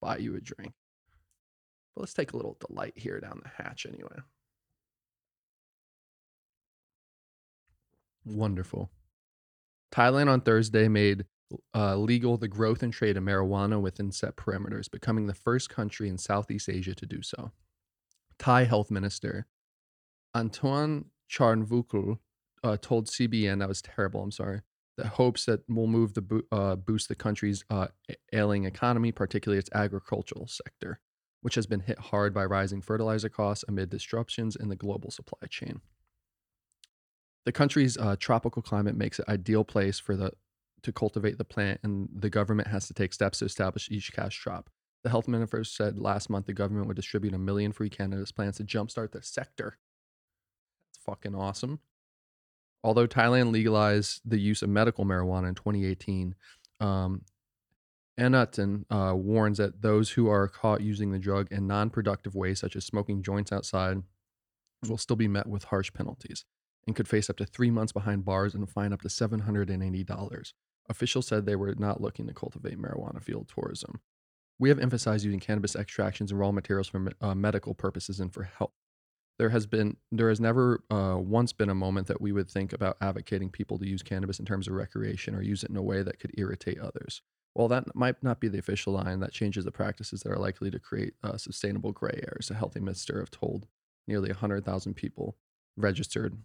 buy 0.00 0.18
you 0.18 0.36
a 0.36 0.40
drink. 0.40 0.72
But 1.94 2.02
let's 2.02 2.14
take 2.14 2.32
a 2.32 2.36
little 2.36 2.56
delight 2.68 2.92
here 2.96 3.18
down 3.18 3.40
the 3.42 3.62
hatch 3.62 3.86
anyway. 3.86 4.20
Wonderful. 8.24 8.90
Thailand 9.92 10.28
on 10.28 10.40
Thursday 10.42 10.86
made 10.86 11.24
uh, 11.74 11.96
legal 11.96 12.36
the 12.36 12.46
growth 12.48 12.82
and 12.82 12.92
trade 12.92 13.16
of 13.16 13.24
marijuana 13.24 13.80
within 13.80 14.12
set 14.12 14.36
parameters, 14.36 14.90
becoming 14.90 15.26
the 15.26 15.34
first 15.34 15.68
country 15.68 16.08
in 16.08 16.18
Southeast 16.18 16.68
Asia 16.68 16.94
to 16.94 17.06
do 17.06 17.22
so. 17.22 17.50
Thai 18.40 18.64
health 18.64 18.90
minister 18.90 19.46
Anutin 20.34 21.04
Charnvirakul 21.30 22.18
uh, 22.64 22.76
told 22.80 23.06
CBN 23.06 23.60
that 23.60 23.68
was 23.68 23.82
terrible. 23.82 24.22
I'm 24.22 24.32
sorry. 24.32 24.62
That 24.96 25.06
hopes 25.06 25.44
that 25.44 25.60
will 25.68 25.86
move 25.86 26.14
the 26.14 26.22
bo- 26.22 26.42
uh, 26.50 26.76
boost 26.76 27.08
the 27.08 27.14
country's 27.14 27.64
uh, 27.70 27.88
ailing 28.32 28.64
economy, 28.64 29.12
particularly 29.12 29.58
its 29.58 29.70
agricultural 29.72 30.46
sector, 30.46 31.00
which 31.42 31.54
has 31.54 31.66
been 31.66 31.80
hit 31.80 31.98
hard 31.98 32.34
by 32.34 32.44
rising 32.44 32.80
fertilizer 32.80 33.28
costs 33.28 33.64
amid 33.68 33.90
disruptions 33.90 34.56
in 34.56 34.68
the 34.68 34.76
global 34.76 35.10
supply 35.10 35.46
chain. 35.48 35.80
The 37.46 37.52
country's 37.52 37.96
uh, 37.96 38.16
tropical 38.18 38.62
climate 38.62 38.96
makes 38.96 39.18
it 39.18 39.28
ideal 39.28 39.64
place 39.64 39.98
for 39.98 40.16
the 40.16 40.32
to 40.82 40.92
cultivate 40.92 41.36
the 41.36 41.44
plant, 41.44 41.80
and 41.82 42.08
the 42.14 42.30
government 42.30 42.68
has 42.68 42.86
to 42.86 42.94
take 42.94 43.12
steps 43.12 43.38
to 43.38 43.44
establish 43.44 43.90
each 43.90 44.12
cash 44.14 44.38
crop. 44.42 44.70
The 45.02 45.10
health 45.10 45.28
minister 45.28 45.64
said 45.64 45.98
last 45.98 46.28
month 46.28 46.46
the 46.46 46.52
government 46.52 46.86
would 46.86 46.96
distribute 46.96 47.34
a 47.34 47.38
million 47.38 47.72
free 47.72 47.90
cannabis 47.90 48.32
plants 48.32 48.58
to 48.58 48.64
jumpstart 48.64 49.12
the 49.12 49.22
sector. 49.22 49.78
That's 50.92 51.04
fucking 51.04 51.34
awesome. 51.34 51.80
Although 52.82 53.06
Thailand 53.06 53.52
legalized 53.52 54.22
the 54.24 54.38
use 54.38 54.62
of 54.62 54.68
medical 54.68 55.04
marijuana 55.04 55.48
in 55.48 55.54
2018, 55.54 56.34
um, 56.80 57.22
Anutin 58.18 58.84
uh, 58.90 59.14
warns 59.14 59.58
that 59.58 59.80
those 59.80 60.10
who 60.10 60.28
are 60.28 60.48
caught 60.48 60.82
using 60.82 61.10
the 61.10 61.18
drug 61.18 61.50
in 61.50 61.66
non 61.66 61.90
productive 61.90 62.34
ways, 62.34 62.60
such 62.60 62.76
as 62.76 62.84
smoking 62.84 63.22
joints 63.22 63.52
outside, 63.52 64.02
will 64.86 64.98
still 64.98 65.16
be 65.16 65.28
met 65.28 65.46
with 65.46 65.64
harsh 65.64 65.92
penalties 65.92 66.44
and 66.86 66.96
could 66.96 67.08
face 67.08 67.30
up 67.30 67.36
to 67.36 67.46
three 67.46 67.70
months 67.70 67.92
behind 67.92 68.24
bars 68.24 68.54
and 68.54 68.64
a 68.64 68.66
fine 68.66 68.92
up 68.92 69.02
to 69.02 69.08
$780. 69.08 70.52
Officials 70.88 71.26
said 71.26 71.46
they 71.46 71.56
were 71.56 71.74
not 71.78 72.00
looking 72.00 72.26
to 72.26 72.34
cultivate 72.34 72.78
marijuana 72.78 73.22
field 73.22 73.48
tourism. 73.54 74.00
We 74.60 74.68
have 74.68 74.78
emphasized 74.78 75.24
using 75.24 75.40
cannabis 75.40 75.74
extractions 75.74 76.30
and 76.30 76.38
raw 76.38 76.52
materials 76.52 76.86
for 76.86 77.08
uh, 77.22 77.34
medical 77.34 77.72
purposes 77.72 78.20
and 78.20 78.32
for 78.32 78.42
health. 78.42 78.74
there 79.38 79.48
has 79.48 79.66
been 79.66 79.96
there 80.12 80.28
has 80.28 80.38
never 80.38 80.84
uh, 80.90 81.16
once 81.16 81.54
been 81.54 81.70
a 81.70 81.74
moment 81.74 82.08
that 82.08 82.20
we 82.20 82.30
would 82.30 82.50
think 82.50 82.74
about 82.74 82.98
advocating 83.00 83.48
people 83.48 83.78
to 83.78 83.88
use 83.88 84.02
cannabis 84.02 84.38
in 84.38 84.44
terms 84.44 84.68
of 84.68 84.74
recreation 84.74 85.34
or 85.34 85.40
use 85.40 85.64
it 85.64 85.70
in 85.70 85.78
a 85.78 85.82
way 85.82 86.02
that 86.02 86.20
could 86.20 86.32
irritate 86.36 86.78
others. 86.78 87.22
While 87.54 87.68
that 87.68 87.96
might 87.96 88.22
not 88.22 88.38
be 88.38 88.48
the 88.48 88.58
official 88.58 88.92
line, 88.92 89.20
that 89.20 89.32
changes 89.32 89.64
the 89.64 89.72
practices 89.72 90.20
that 90.20 90.30
are 90.30 90.38
likely 90.38 90.70
to 90.70 90.78
create 90.78 91.14
uh, 91.24 91.38
sustainable 91.38 91.92
gray 91.92 92.20
areas. 92.22 92.50
A 92.50 92.54
healthy 92.54 92.80
minister 92.80 93.18
have 93.18 93.30
told 93.30 93.66
nearly 94.06 94.28
100,000 94.28 94.94
people 94.94 95.36
registered. 95.74 96.36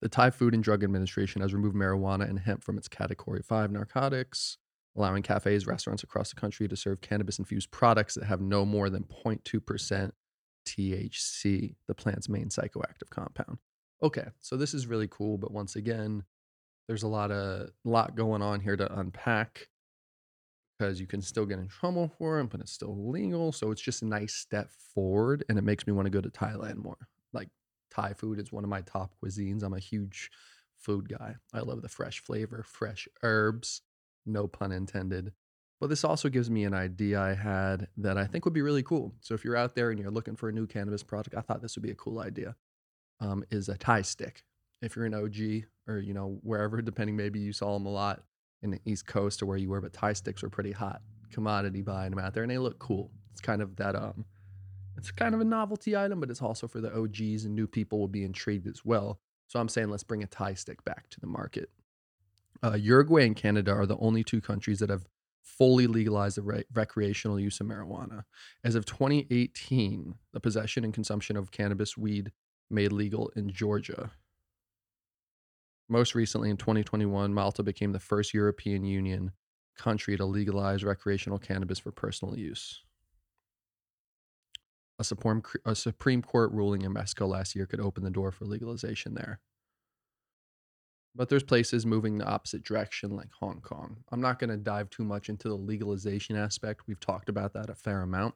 The 0.00 0.08
Thai 0.08 0.30
Food 0.30 0.54
and 0.54 0.62
Drug 0.62 0.84
Administration 0.84 1.42
has 1.42 1.52
removed 1.52 1.74
marijuana 1.74 2.28
and 2.30 2.38
hemp 2.38 2.62
from 2.62 2.78
its 2.78 2.88
Category 2.88 3.42
5 3.42 3.72
narcotics, 3.72 4.58
allowing 4.96 5.22
cafes, 5.22 5.66
restaurants 5.66 6.02
across 6.02 6.30
the 6.30 6.40
country 6.40 6.66
to 6.68 6.76
serve 6.76 7.00
cannabis 7.00 7.38
infused 7.38 7.70
products 7.70 8.14
that 8.14 8.24
have 8.24 8.40
no 8.40 8.64
more 8.64 8.90
than 8.90 9.04
0.2% 9.04 10.12
THC, 10.66 11.74
the 11.86 11.94
plant's 11.94 12.28
main 12.28 12.48
psychoactive 12.48 13.10
compound. 13.10 13.58
Okay, 14.02 14.26
so 14.40 14.56
this 14.56 14.74
is 14.74 14.86
really 14.86 15.08
cool, 15.08 15.38
but 15.38 15.52
once 15.52 15.76
again, 15.76 16.24
there's 16.88 17.02
a 17.02 17.08
lot 17.08 17.30
of 17.30 17.70
lot 17.84 18.14
going 18.14 18.42
on 18.42 18.60
here 18.60 18.76
to 18.76 18.98
unpack 18.98 19.68
because 20.78 21.00
you 21.00 21.06
can 21.06 21.22
still 21.22 21.46
get 21.46 21.58
in 21.58 21.68
trouble 21.68 22.12
for 22.18 22.38
it, 22.38 22.50
but 22.50 22.60
it's 22.60 22.72
still 22.72 23.10
legal. 23.10 23.52
So 23.52 23.70
it's 23.70 23.80
just 23.80 24.02
a 24.02 24.06
nice 24.06 24.34
step 24.34 24.70
forward, 24.94 25.44
and 25.48 25.58
it 25.58 25.64
makes 25.64 25.86
me 25.86 25.92
want 25.92 26.06
to 26.06 26.10
go 26.10 26.20
to 26.20 26.28
Thailand 26.28 26.76
more. 26.76 27.08
Like 27.32 27.48
Thai 27.90 28.12
food 28.12 28.38
is 28.38 28.52
one 28.52 28.64
of 28.64 28.70
my 28.70 28.82
top 28.82 29.12
cuisines. 29.22 29.62
I'm 29.62 29.74
a 29.74 29.78
huge 29.78 30.30
food 30.76 31.08
guy. 31.08 31.36
I 31.54 31.60
love 31.60 31.82
the 31.82 31.88
fresh 31.88 32.20
flavor, 32.20 32.62
fresh 32.62 33.08
herbs, 33.22 33.82
no 34.26 34.46
pun 34.46 34.72
intended. 34.72 35.32
But 35.80 35.88
this 35.88 36.04
also 36.04 36.28
gives 36.28 36.50
me 36.50 36.64
an 36.64 36.74
idea 36.74 37.20
I 37.20 37.34
had 37.34 37.88
that 37.98 38.16
I 38.16 38.24
think 38.24 38.44
would 38.44 38.54
be 38.54 38.62
really 38.62 38.82
cool. 38.82 39.14
So 39.20 39.34
if 39.34 39.44
you're 39.44 39.56
out 39.56 39.74
there 39.74 39.90
and 39.90 40.00
you're 40.00 40.10
looking 40.10 40.36
for 40.36 40.48
a 40.48 40.52
new 40.52 40.66
cannabis 40.66 41.02
product, 41.02 41.36
I 41.36 41.42
thought 41.42 41.60
this 41.60 41.76
would 41.76 41.82
be 41.82 41.90
a 41.90 41.96
cool 41.96 42.20
idea. 42.20 42.56
Um, 43.20 43.44
is 43.50 43.68
a 43.68 43.76
Thai 43.76 44.02
stick. 44.02 44.44
If 44.82 44.96
you're 44.96 45.06
an 45.06 45.14
OG 45.14 45.64
or 45.88 45.98
you 45.98 46.14
know 46.14 46.38
wherever, 46.42 46.80
depending, 46.82 47.16
maybe 47.16 47.40
you 47.40 47.52
saw 47.52 47.74
them 47.74 47.86
a 47.86 47.90
lot 47.90 48.22
in 48.62 48.70
the 48.70 48.80
East 48.84 49.06
Coast 49.06 49.42
or 49.42 49.46
where 49.46 49.56
you 49.56 49.70
were, 49.70 49.80
but 49.80 49.92
Thai 49.92 50.12
sticks 50.12 50.42
were 50.42 50.50
pretty 50.50 50.72
hot 50.72 51.00
commodity 51.30 51.82
buying 51.82 52.10
them 52.10 52.18
out 52.18 52.34
there, 52.34 52.42
and 52.42 52.50
they 52.50 52.58
look 52.58 52.78
cool. 52.78 53.10
It's 53.32 53.40
kind 53.40 53.62
of 53.62 53.76
that 53.76 53.94
um, 53.94 54.24
it's 54.96 55.10
kind 55.10 55.34
of 55.34 55.40
a 55.40 55.44
novelty 55.44 55.96
item, 55.96 56.20
but 56.20 56.30
it's 56.30 56.42
also 56.42 56.66
for 56.66 56.80
the 56.80 56.94
OGs 56.94 57.44
and 57.44 57.54
new 57.54 57.66
people 57.66 57.98
will 57.98 58.08
be 58.08 58.24
intrigued 58.24 58.66
as 58.66 58.84
well. 58.84 59.20
So 59.46 59.60
I'm 59.60 59.68
saying 59.68 59.90
let's 59.90 60.04
bring 60.04 60.22
a 60.22 60.26
Thai 60.26 60.54
stick 60.54 60.84
back 60.84 61.08
to 61.10 61.20
the 61.20 61.26
market. 61.26 61.70
Uh, 62.62 62.74
Uruguay 62.74 63.26
and 63.26 63.36
Canada 63.36 63.72
are 63.72 63.86
the 63.86 63.98
only 63.98 64.24
two 64.24 64.40
countries 64.40 64.78
that 64.78 64.90
have 64.90 65.06
fully 65.42 65.86
legalized 65.86 66.36
the 66.36 66.42
re- 66.42 66.64
recreational 66.72 67.38
use 67.38 67.60
of 67.60 67.66
marijuana. 67.66 68.24
As 68.64 68.74
of 68.74 68.84
2018, 68.84 70.14
the 70.32 70.40
possession 70.40 70.84
and 70.84 70.92
consumption 70.92 71.36
of 71.36 71.50
cannabis 71.50 71.96
weed 71.96 72.32
made 72.70 72.92
legal 72.92 73.30
in 73.36 73.50
Georgia. 73.50 74.10
Most 75.88 76.14
recently, 76.14 76.50
in 76.50 76.56
2021, 76.56 77.32
Malta 77.32 77.62
became 77.62 77.92
the 77.92 78.00
first 78.00 78.34
European 78.34 78.84
Union 78.84 79.32
country 79.76 80.16
to 80.16 80.24
legalize 80.24 80.82
recreational 80.82 81.38
cannabis 81.38 81.78
for 81.78 81.92
personal 81.92 82.36
use. 82.36 82.82
A 84.98 85.04
Supreme, 85.04 85.42
a 85.64 85.74
Supreme 85.74 86.22
Court 86.22 86.50
ruling 86.52 86.82
in 86.82 86.92
Mexico 86.92 87.26
last 87.26 87.54
year 87.54 87.66
could 87.66 87.80
open 87.80 88.02
the 88.02 88.10
door 88.10 88.32
for 88.32 88.46
legalization 88.46 89.14
there. 89.14 89.40
But 91.16 91.30
there's 91.30 91.42
places 91.42 91.86
moving 91.86 92.18
the 92.18 92.26
opposite 92.26 92.62
direction, 92.62 93.16
like 93.16 93.30
Hong 93.40 93.62
Kong. 93.62 93.96
I'm 94.12 94.20
not 94.20 94.38
going 94.38 94.50
to 94.50 94.56
dive 94.58 94.90
too 94.90 95.04
much 95.04 95.30
into 95.30 95.48
the 95.48 95.54
legalization 95.56 96.36
aspect. 96.36 96.82
We've 96.86 97.00
talked 97.00 97.30
about 97.30 97.54
that 97.54 97.70
a 97.70 97.74
fair 97.74 98.02
amount. 98.02 98.34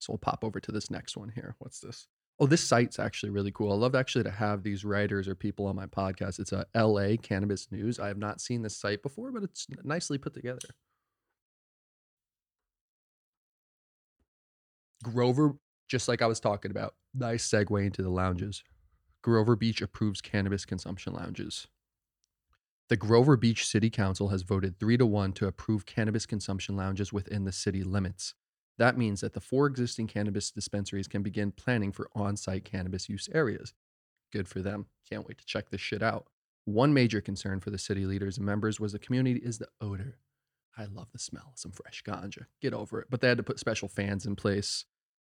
So 0.00 0.12
we'll 0.12 0.18
pop 0.18 0.42
over 0.42 0.58
to 0.58 0.72
this 0.72 0.90
next 0.90 1.16
one 1.16 1.30
here. 1.32 1.54
What's 1.60 1.78
this? 1.78 2.08
Oh, 2.40 2.46
this 2.46 2.64
site's 2.64 2.98
actually 2.98 3.30
really 3.30 3.52
cool. 3.52 3.70
I 3.70 3.76
love 3.76 3.94
actually 3.94 4.24
to 4.24 4.30
have 4.32 4.64
these 4.64 4.84
writers 4.84 5.28
or 5.28 5.36
people 5.36 5.66
on 5.66 5.76
my 5.76 5.86
podcast. 5.86 6.40
It's 6.40 6.50
a 6.50 6.66
LA 6.74 7.16
Cannabis 7.22 7.70
News. 7.70 8.00
I 8.00 8.08
have 8.08 8.18
not 8.18 8.40
seen 8.40 8.62
this 8.62 8.76
site 8.76 9.00
before, 9.00 9.30
but 9.30 9.44
it's 9.44 9.68
nicely 9.84 10.18
put 10.18 10.34
together. 10.34 10.58
Grover, 15.04 15.54
just 15.88 16.08
like 16.08 16.20
I 16.20 16.26
was 16.26 16.40
talking 16.40 16.72
about, 16.72 16.94
nice 17.14 17.48
segue 17.48 17.86
into 17.86 18.02
the 18.02 18.10
lounges. 18.10 18.64
Grover 19.22 19.54
Beach 19.54 19.80
approves 19.80 20.20
cannabis 20.20 20.64
consumption 20.64 21.12
lounges. 21.12 21.68
The 22.88 22.96
Grover 22.96 23.36
Beach 23.36 23.64
City 23.64 23.88
Council 23.88 24.28
has 24.28 24.42
voted 24.42 24.78
3 24.78 24.96
to 24.98 25.06
1 25.06 25.32
to 25.34 25.46
approve 25.46 25.86
cannabis 25.86 26.26
consumption 26.26 26.76
lounges 26.76 27.12
within 27.12 27.44
the 27.44 27.52
city 27.52 27.84
limits. 27.84 28.34
That 28.78 28.98
means 28.98 29.20
that 29.20 29.32
the 29.32 29.40
four 29.40 29.66
existing 29.66 30.08
cannabis 30.08 30.50
dispensaries 30.50 31.06
can 31.06 31.22
begin 31.22 31.52
planning 31.52 31.92
for 31.92 32.10
on 32.14 32.36
site 32.36 32.64
cannabis 32.64 33.08
use 33.08 33.28
areas. 33.32 33.74
Good 34.32 34.48
for 34.48 34.60
them. 34.60 34.86
Can't 35.08 35.26
wait 35.26 35.38
to 35.38 35.46
check 35.46 35.70
this 35.70 35.80
shit 35.80 36.02
out. 36.02 36.26
One 36.64 36.92
major 36.92 37.20
concern 37.20 37.60
for 37.60 37.70
the 37.70 37.78
city 37.78 38.06
leaders 38.06 38.38
and 38.38 38.46
members 38.46 38.80
was 38.80 38.92
the 38.92 38.98
community 38.98 39.40
is 39.40 39.58
the 39.58 39.68
odor. 39.80 40.18
I 40.76 40.86
love 40.86 41.08
the 41.12 41.18
smell 41.18 41.50
of 41.52 41.58
some 41.58 41.72
fresh 41.72 42.02
ganja. 42.02 42.46
Get 42.60 42.74
over 42.74 43.00
it. 43.00 43.08
But 43.10 43.20
they 43.20 43.28
had 43.28 43.36
to 43.36 43.44
put 43.44 43.58
special 43.58 43.88
fans 43.88 44.26
in 44.26 44.36
place. 44.36 44.86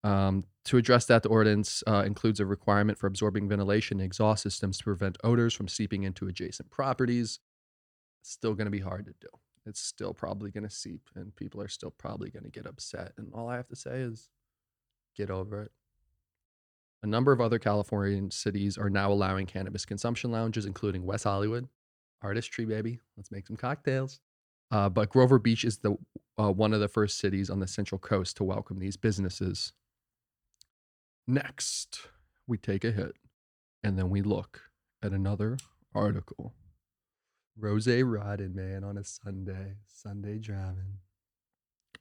Um, 0.08 0.44
to 0.66 0.78
address 0.78 1.06
that, 1.06 1.24
the 1.24 1.30
ordinance 1.30 1.84
uh, 1.88 2.04
includes 2.06 2.40
a 2.40 2.46
requirement 2.46 2.98
for 2.98 3.08
absorbing 3.08 3.50
ventilation 3.50 4.00
and 4.00 4.06
exhaust 4.06 4.44
systems 4.44 4.78
to 4.78 4.84
prevent 4.84 5.18
odors 5.24 5.54
from 5.54 5.68
seeping 5.68 6.04
into 6.04 6.28
adjacent 6.28 6.70
properties. 6.70 7.40
It's 8.22 8.32
Still 8.32 8.54
going 8.54 8.66
to 8.66 8.72
be 8.72 8.80
hard 8.80 9.06
to 9.06 9.14
do 9.20 9.30
it's 9.68 9.82
still 9.82 10.14
probably 10.14 10.50
going 10.50 10.64
to 10.64 10.70
seep 10.70 11.02
and 11.16 11.36
people 11.36 11.62
are 11.62 11.68
still 11.68 11.92
probably 11.92 12.30
going 12.30 12.44
to 12.44 12.50
get 12.50 12.66
upset. 12.66 13.12
And 13.18 13.32
all 13.34 13.50
I 13.50 13.58
have 13.58 13.68
to 13.68 13.76
say 13.76 14.00
is 14.00 14.30
get 15.16 15.30
over 15.30 15.64
it. 15.64 15.72
A 17.04 17.08
number 17.08 17.32
of 17.32 17.42
other 17.42 17.60
Californian 17.60 18.32
cities 18.32 18.78
are 18.78 18.90
now 18.90 19.12
allowing 19.12 19.46
cannabis 19.46 19.86
consumption 19.86 20.32
lounges, 20.32 20.66
including 20.66 21.06
West 21.06 21.26
Hollywood, 21.26 21.68
Artistry, 22.24 22.66
baby. 22.66 23.00
Let's 23.18 23.32
make 23.32 23.46
some 23.46 23.58
cocktails. 23.58 24.20
Uh, 24.72 24.90
but 24.90 25.10
Grover 25.10 25.38
Beach 25.38 25.64
is 25.64 25.78
the 25.78 25.96
uh, 26.40 26.52
one 26.52 26.74
of 26.74 26.80
the 26.80 26.88
first 26.88 27.20
cities 27.20 27.50
on 27.50 27.60
the 27.60 27.68
Central 27.68 28.00
Coast 28.00 28.38
to 28.38 28.44
welcome 28.44 28.80
these 28.80 28.98
businesses. 28.98 29.74
Next, 31.28 32.08
we 32.48 32.58
take 32.58 32.86
a 32.86 32.92
hit, 32.92 33.14
and 33.84 33.98
then 33.98 34.10
we 34.10 34.22
look 34.22 34.62
at 35.04 35.12
another 35.12 35.58
article. 35.94 36.54
Rose 37.60 37.88
riding, 37.88 38.56
man, 38.56 38.84
on 38.84 38.98
a 38.98 39.04
Sunday. 39.04 39.76
Sunday 39.88 40.38
driving. 40.38 41.00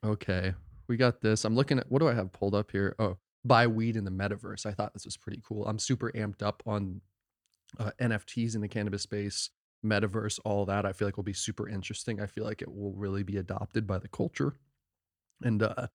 Okay, 0.03 0.53
we 0.87 0.95
got 0.95 1.21
this. 1.21 1.43
I'm 1.43 1.55
looking 1.55 1.79
at 1.79 1.91
what 1.91 1.99
do 1.99 2.07
I 2.07 2.13
have 2.13 2.31
pulled 2.31 2.55
up 2.55 2.71
here? 2.71 2.95
Oh, 2.99 3.17
buy 3.43 3.67
weed 3.67 3.95
in 3.95 4.05
the 4.05 4.11
metaverse. 4.11 4.65
I 4.65 4.71
thought 4.71 4.93
this 4.93 5.05
was 5.05 5.17
pretty 5.17 5.41
cool. 5.45 5.65
I'm 5.65 5.79
super 5.79 6.11
amped 6.13 6.41
up 6.41 6.63
on 6.65 7.01
uh, 7.79 7.91
NFTs 7.99 8.55
in 8.55 8.61
the 8.61 8.67
cannabis 8.67 9.01
space, 9.01 9.49
metaverse, 9.85 10.39
all 10.45 10.65
that. 10.65 10.85
I 10.85 10.93
feel 10.93 11.07
like 11.07 11.17
will 11.17 11.23
be 11.23 11.33
super 11.33 11.67
interesting. 11.67 12.21
I 12.21 12.27
feel 12.27 12.45
like 12.45 12.61
it 12.61 12.73
will 12.73 12.93
really 12.93 13.23
be 13.23 13.37
adopted 13.37 13.87
by 13.87 13.97
the 13.97 14.07
culture. 14.07 14.53
And 15.41 15.61
uh, 15.63 15.87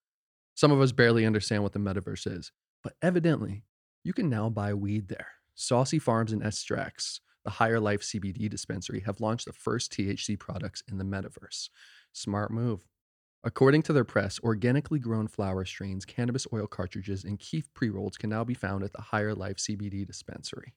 some 0.55 0.71
of 0.71 0.81
us 0.81 0.93
barely 0.93 1.25
understand 1.25 1.63
what 1.63 1.73
the 1.73 1.79
metaverse 1.79 2.27
is, 2.27 2.53
but 2.83 2.95
evidently, 3.03 3.65
you 4.05 4.13
can 4.13 4.29
now 4.29 4.49
buy 4.49 4.75
weed 4.75 5.09
there. 5.09 5.29
Saucy 5.55 5.99
Farms 5.99 6.33
and 6.33 6.43
Extracts 6.43 7.21
the 7.45 7.51
Higher 7.51 7.81
Life 7.81 8.03
CBD 8.03 8.49
dispensary 8.49 9.01
have 9.01 9.21
launched 9.21 9.47
the 9.47 9.53
first 9.53 9.93
THC 9.93 10.39
products 10.39 10.83
in 10.89 10.99
the 10.99 11.05
metaverse. 11.05 11.69
Smart 12.13 12.51
move. 12.51 12.87
According 13.45 13.83
to 13.83 13.93
their 13.93 14.05
press, 14.05 14.39
organically 14.45 15.01
grown 15.01 15.27
flower 15.27 15.65
strains, 15.65 16.05
cannabis 16.05 16.47
oil 16.53 16.69
cartridges, 16.69 17.25
and 17.25 17.41
kief 17.41 17.73
pre 17.75 17.91
rolls 17.91 18.17
can 18.17 18.31
now 18.31 18.45
be 18.45 18.55
found 18.55 18.85
at 18.85 18.93
the 18.93 19.03
Higher 19.03 19.35
Life 19.35 19.57
CBD 19.57 20.07
dispensary. 20.07 20.75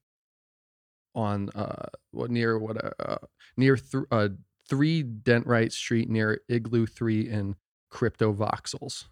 On 1.13 1.49
uh, 1.53 1.85
what 2.11 2.31
near 2.31 2.57
what 2.57 2.83
uh, 2.83 2.91
uh 2.99 3.17
near 3.55 3.77
th- 3.77 4.05
uh, 4.11 4.29
three 4.67 5.03
Dentwright 5.03 5.71
Street 5.71 6.09
near 6.09 6.41
Igloo 6.49 6.87
Three 6.87 7.29
and 7.29 7.55
Crypto 7.91 8.33
Voxels. 8.33 9.05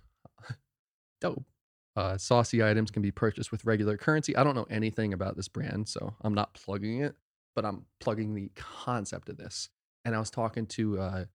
Dope. 1.21 1.45
Uh, 1.95 2.17
saucy 2.17 2.63
items 2.63 2.89
can 2.89 3.01
be 3.01 3.11
purchased 3.11 3.51
with 3.51 3.65
regular 3.65 3.97
currency. 3.97 4.35
I 4.35 4.43
don't 4.43 4.55
know 4.55 4.67
anything 4.69 5.13
about 5.13 5.35
this 5.35 5.47
brand, 5.47 5.87
so 5.87 6.15
I'm 6.21 6.33
not 6.33 6.53
plugging 6.53 7.01
it 7.01 7.15
but 7.55 7.65
I'm 7.65 7.85
plugging 7.99 8.33
the 8.33 8.51
concept 8.55 9.29
of 9.29 9.37
this. 9.37 9.69
And 10.05 10.15
I 10.15 10.19
was 10.19 10.29
talking 10.29 10.65
to 10.67 10.99
uh, 10.99 11.25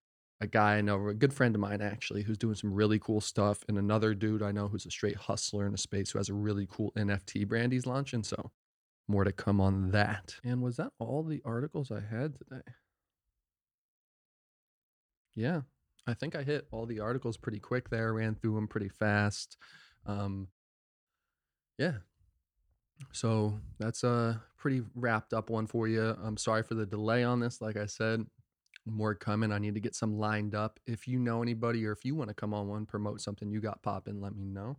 a 0.41 0.47
guy 0.47 0.77
I 0.77 0.81
know, 0.81 1.07
a 1.07 1.13
good 1.13 1.33
friend 1.33 1.55
of 1.55 1.61
mine 1.61 1.81
actually, 1.81 2.23
who's 2.23 2.37
doing 2.37 2.55
some 2.55 2.73
really 2.73 2.99
cool 2.99 3.21
stuff, 3.21 3.63
and 3.67 3.77
another 3.77 4.13
dude 4.13 4.43
I 4.43 4.51
know 4.51 4.67
who's 4.67 4.85
a 4.85 4.91
straight 4.91 5.15
hustler 5.15 5.65
in 5.65 5.71
the 5.71 5.77
space 5.77 6.11
who 6.11 6.19
has 6.19 6.29
a 6.29 6.33
really 6.33 6.67
cool 6.69 6.91
NFT 6.97 7.47
brand 7.47 7.73
he's 7.73 7.87
launching. 7.87 8.23
So 8.23 8.51
more 9.07 9.23
to 9.23 9.31
come 9.31 9.59
on 9.59 9.91
that. 9.91 10.35
And 10.43 10.61
was 10.61 10.77
that 10.77 10.91
all 10.99 11.23
the 11.23 11.41
articles 11.43 11.91
I 11.91 12.01
had 12.01 12.35
today? 12.37 12.61
Yeah, 15.35 15.61
I 16.05 16.13
think 16.13 16.35
I 16.35 16.43
hit 16.43 16.67
all 16.71 16.85
the 16.85 16.99
articles 16.99 17.37
pretty 17.37 17.59
quick 17.59 17.89
there, 17.89 18.13
ran 18.13 18.35
through 18.35 18.55
them 18.55 18.67
pretty 18.67 18.89
fast. 18.89 19.57
Um, 20.09 20.47
yeah. 21.77 21.93
So 23.11 23.59
that's 23.79 24.03
a 24.03 24.41
pretty 24.57 24.81
wrapped 24.95 25.33
up 25.33 25.49
one 25.49 25.67
for 25.67 25.87
you. 25.87 26.17
I'm 26.23 26.37
sorry 26.37 26.63
for 26.63 26.73
the 26.73 26.85
delay 26.85 27.23
on 27.23 27.39
this. 27.39 27.61
Like 27.61 27.77
I 27.77 27.85
said, 27.85 28.25
more 28.85 29.13
coming. 29.13 29.51
I 29.51 29.59
need 29.59 29.75
to 29.75 29.79
get 29.79 29.95
some 29.95 30.17
lined 30.17 30.55
up. 30.55 30.79
If 30.85 31.07
you 31.07 31.19
know 31.19 31.41
anybody 31.41 31.85
or 31.85 31.91
if 31.91 32.03
you 32.03 32.15
want 32.15 32.29
to 32.29 32.33
come 32.33 32.53
on 32.53 32.67
one, 32.67 32.85
promote 32.85 33.21
something 33.21 33.51
you 33.51 33.61
got 33.61 33.83
popping, 33.83 34.19
let 34.19 34.35
me 34.35 34.45
know. 34.45 34.77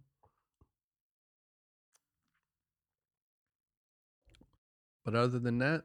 But 5.04 5.14
other 5.14 5.38
than 5.38 5.58
that, 5.58 5.84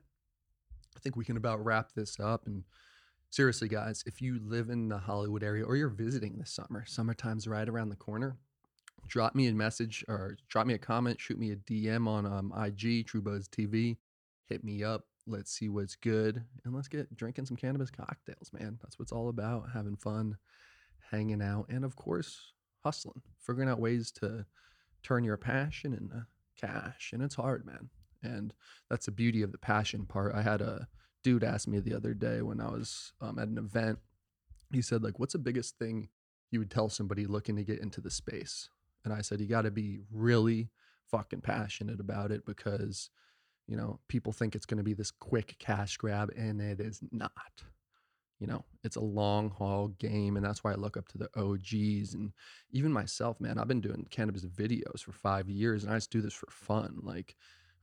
I 0.97 0.99
think 0.99 1.15
we 1.15 1.25
can 1.25 1.37
about 1.37 1.63
wrap 1.63 1.93
this 1.93 2.19
up. 2.19 2.47
And 2.47 2.63
seriously, 3.29 3.69
guys, 3.69 4.03
if 4.05 4.21
you 4.21 4.39
live 4.43 4.69
in 4.69 4.89
the 4.89 4.97
Hollywood 4.97 5.43
area 5.43 5.63
or 5.63 5.75
you're 5.77 5.89
visiting 5.89 6.37
this 6.37 6.51
summer, 6.51 6.83
summertime's 6.85 7.47
right 7.47 7.69
around 7.69 7.89
the 7.89 7.95
corner. 7.95 8.37
Drop 9.07 9.35
me 9.35 9.47
a 9.47 9.53
message 9.53 10.03
or 10.07 10.37
drop 10.49 10.65
me 10.67 10.73
a 10.73 10.79
comment, 10.79 11.19
shoot 11.19 11.37
me 11.37 11.51
a 11.51 11.55
DM 11.55 12.07
on 12.07 12.25
um, 12.25 12.53
IG, 12.55 13.07
TrueBuds 13.07 13.47
TV. 13.47 13.97
Hit 14.47 14.63
me 14.63 14.83
up. 14.83 15.05
Let's 15.27 15.51
see 15.51 15.69
what's 15.69 15.95
good. 15.95 16.43
And 16.63 16.75
let's 16.75 16.87
get 16.87 17.15
drinking 17.15 17.45
some 17.45 17.57
cannabis 17.57 17.89
cocktails, 17.89 18.51
man. 18.53 18.77
That's 18.81 18.97
what 18.97 19.03
it's 19.03 19.11
all 19.11 19.29
about 19.29 19.69
having 19.73 19.95
fun, 19.95 20.37
hanging 21.11 21.41
out, 21.41 21.67
and 21.69 21.83
of 21.83 21.95
course, 21.95 22.53
hustling, 22.83 23.21
figuring 23.39 23.69
out 23.69 23.79
ways 23.79 24.11
to 24.11 24.45
turn 25.01 25.23
your 25.23 25.37
passion 25.37 25.93
into 25.93 26.25
cash. 26.59 27.11
And 27.13 27.23
it's 27.23 27.35
hard, 27.35 27.65
man. 27.65 27.89
And 28.23 28.53
that's 28.89 29.05
the 29.05 29.11
beauty 29.11 29.41
of 29.41 29.51
the 29.51 29.57
passion 29.57 30.05
part. 30.05 30.33
I 30.35 30.41
had 30.41 30.61
a 30.61 30.87
dude 31.23 31.43
ask 31.43 31.67
me 31.67 31.79
the 31.79 31.95
other 31.95 32.13
day 32.13 32.41
when 32.41 32.59
I 32.59 32.69
was 32.69 33.13
um, 33.21 33.39
at 33.39 33.47
an 33.47 33.57
event. 33.57 33.99
He 34.71 34.81
said, 34.81 35.03
like, 35.03 35.19
what's 35.19 35.33
the 35.33 35.39
biggest 35.39 35.77
thing 35.77 36.09
you 36.51 36.59
would 36.59 36.71
tell 36.71 36.89
somebody 36.89 37.25
looking 37.25 37.55
to 37.55 37.63
get 37.63 37.79
into 37.79 38.01
the 38.01 38.11
space? 38.11 38.69
And 39.05 39.13
I 39.13 39.21
said, 39.21 39.39
you 39.39 39.47
got 39.47 39.63
to 39.63 39.71
be 39.71 39.99
really 40.11 40.69
fucking 41.09 41.41
passionate 41.41 41.99
about 41.99 42.31
it 42.31 42.45
because, 42.45 43.09
you 43.67 43.77
know, 43.77 43.99
people 44.07 44.33
think 44.33 44.55
it's 44.55 44.65
going 44.65 44.77
to 44.77 44.83
be 44.83 44.93
this 44.93 45.11
quick 45.11 45.55
cash 45.59 45.97
grab 45.97 46.31
and 46.35 46.61
it 46.61 46.79
is 46.79 47.01
not. 47.11 47.31
You 48.39 48.47
know, 48.47 48.65
it's 48.83 48.97
a 48.97 49.01
long 49.01 49.49
haul 49.49 49.87
game. 49.87 50.35
And 50.35 50.45
that's 50.45 50.63
why 50.63 50.73
I 50.73 50.75
look 50.75 50.97
up 50.97 51.07
to 51.09 51.17
the 51.17 51.29
OGs 51.35 52.13
and 52.15 52.33
even 52.71 52.91
myself, 52.91 53.39
man. 53.39 53.57
I've 53.57 53.67
been 53.67 53.81
doing 53.81 54.05
cannabis 54.09 54.45
videos 54.45 55.01
for 55.01 55.13
five 55.13 55.49
years 55.49 55.83
and 55.83 55.93
I 55.93 55.97
just 55.97 56.11
do 56.11 56.21
this 56.21 56.33
for 56.33 56.47
fun. 56.49 56.99
Like, 57.01 57.35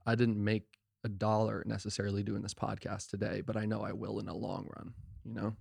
I 0.04 0.14
didn't 0.14 0.42
make 0.42 0.64
a 1.04 1.08
dollar 1.08 1.62
necessarily 1.66 2.22
doing 2.22 2.42
this 2.42 2.54
podcast 2.54 3.08
today, 3.08 3.40
but 3.40 3.56
I 3.56 3.64
know 3.64 3.82
I 3.82 3.92
will 3.92 4.18
in 4.20 4.26
the 4.26 4.34
long 4.34 4.68
run, 4.76 4.92
you 5.24 5.34
know? 5.34 5.56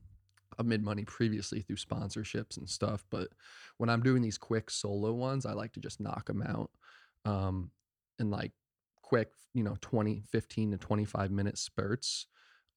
I've 0.60 0.66
made 0.66 0.84
money 0.84 1.04
previously 1.06 1.62
through 1.62 1.78
sponsorships 1.78 2.58
and 2.58 2.70
stuff, 2.70 3.06
but 3.10 3.30
when 3.78 3.90
I'm 3.90 4.04
doing 4.04 4.22
these 4.22 4.38
quick 4.38 4.70
solo 4.70 5.14
ones, 5.14 5.46
I 5.46 5.54
like 5.54 5.74
to 5.74 5.80
just 5.80 6.00
knock 6.00 6.28
them 6.28 6.42
out 6.44 6.72
um 7.26 7.72
in 8.20 8.32
like 8.32 8.52
quick, 9.02 9.32
you 9.54 9.64
know, 9.64 9.78
20, 9.82 10.22
15 10.22 10.72
to 10.72 10.78
25 10.78 11.32
minute 11.32 11.58
spurts. 11.58 12.28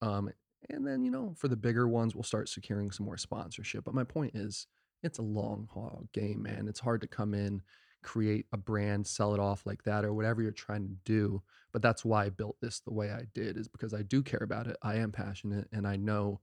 Um 0.01 0.31
and 0.69 0.85
then, 0.85 1.03
you 1.03 1.11
know, 1.11 1.33
for 1.37 1.47
the 1.47 1.55
bigger 1.55 1.87
ones, 1.87 2.15
we'll 2.15 2.23
start 2.23 2.49
securing 2.49 2.91
some 2.91 3.05
more 3.05 3.17
sponsorship. 3.17 3.83
But 3.83 3.93
my 3.93 4.03
point 4.03 4.35
is, 4.35 4.65
it's 5.03 5.19
a 5.19 5.23
long 5.23 5.67
haul 5.71 6.07
game, 6.11 6.41
man. 6.41 6.67
It's 6.67 6.79
hard 6.79 7.01
to 7.01 7.07
come 7.07 7.35
in 7.35 7.61
create 8.05 8.45
a 8.53 8.57
brand, 8.57 9.05
sell 9.05 9.33
it 9.33 9.39
off 9.39 9.65
like 9.65 9.83
that, 9.83 10.05
or 10.05 10.13
whatever 10.13 10.41
you're 10.41 10.51
trying 10.51 10.87
to 10.87 10.95
do. 11.03 11.41
But 11.73 11.81
that's 11.81 12.05
why 12.05 12.25
I 12.25 12.29
built 12.29 12.55
this 12.61 12.79
the 12.79 12.93
way 12.93 13.11
I 13.11 13.23
did, 13.33 13.57
is 13.57 13.67
because 13.67 13.93
I 13.93 14.03
do 14.03 14.21
care 14.21 14.43
about 14.43 14.67
it. 14.67 14.77
I 14.81 14.95
am 14.97 15.11
passionate, 15.11 15.67
and 15.73 15.85
I 15.85 15.97
know 15.97 16.39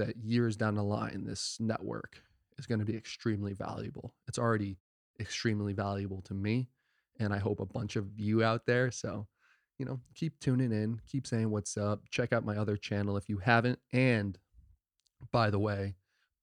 that 0.00 0.16
years 0.16 0.56
down 0.56 0.74
the 0.74 0.84
line, 0.84 1.24
this 1.24 1.56
network 1.60 2.22
is 2.58 2.66
going 2.66 2.80
to 2.80 2.84
be 2.84 2.96
extremely 2.96 3.54
valuable. 3.54 4.14
It's 4.28 4.38
already 4.38 4.78
extremely 5.18 5.72
valuable 5.72 6.22
to 6.22 6.34
me, 6.34 6.68
and 7.18 7.32
I 7.32 7.38
hope 7.38 7.60
a 7.60 7.66
bunch 7.66 7.96
of 7.96 8.18
you 8.18 8.42
out 8.42 8.66
there. 8.66 8.90
So, 8.90 9.26
you 9.78 9.86
know, 9.86 10.00
keep 10.14 10.38
tuning 10.40 10.72
in, 10.72 11.00
keep 11.06 11.26
saying 11.26 11.50
what's 11.50 11.76
up. 11.76 12.02
Check 12.10 12.32
out 12.32 12.44
my 12.44 12.56
other 12.56 12.76
channel 12.76 13.16
if 13.16 13.28
you 13.28 13.38
haven't. 13.38 13.78
And 13.92 14.38
by 15.32 15.50
the 15.50 15.58
way, 15.58 15.94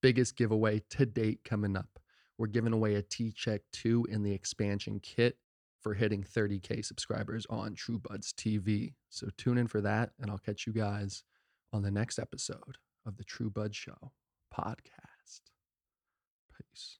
biggest 0.02 0.36
giveaway 0.36 0.82
to 0.92 1.06
date 1.06 1.42
coming 1.44 1.76
up 1.76 2.00
we're 2.38 2.48
giving 2.48 2.74
away 2.74 2.96
a 2.96 3.02
T 3.02 3.32
Check 3.32 3.62
2 3.74 4.08
in 4.10 4.24
the 4.24 4.32
expansion 4.32 5.00
kit 5.00 5.38
for 5.82 5.94
hitting 5.94 6.24
30K 6.24 6.86
subscribers 6.86 7.46
on 7.50 7.76
TrueBuds 7.76 8.34
TV. 8.34 8.94
So 9.10 9.30
tune 9.38 9.58
in 9.58 9.68
for 9.68 9.82
that, 9.82 10.12
and 10.20 10.30
I'll 10.30 10.38
catch 10.38 10.68
you 10.68 10.74
guys 10.74 11.24
on 11.74 11.82
the 11.82 11.92
next 11.92 12.20
episode 12.20 12.78
of 13.08 13.18
the 13.18 13.24
True 13.24 13.50
Bud 13.50 13.74
Show 13.74 14.12
podcast. 14.54 15.42
Peace. 16.58 16.98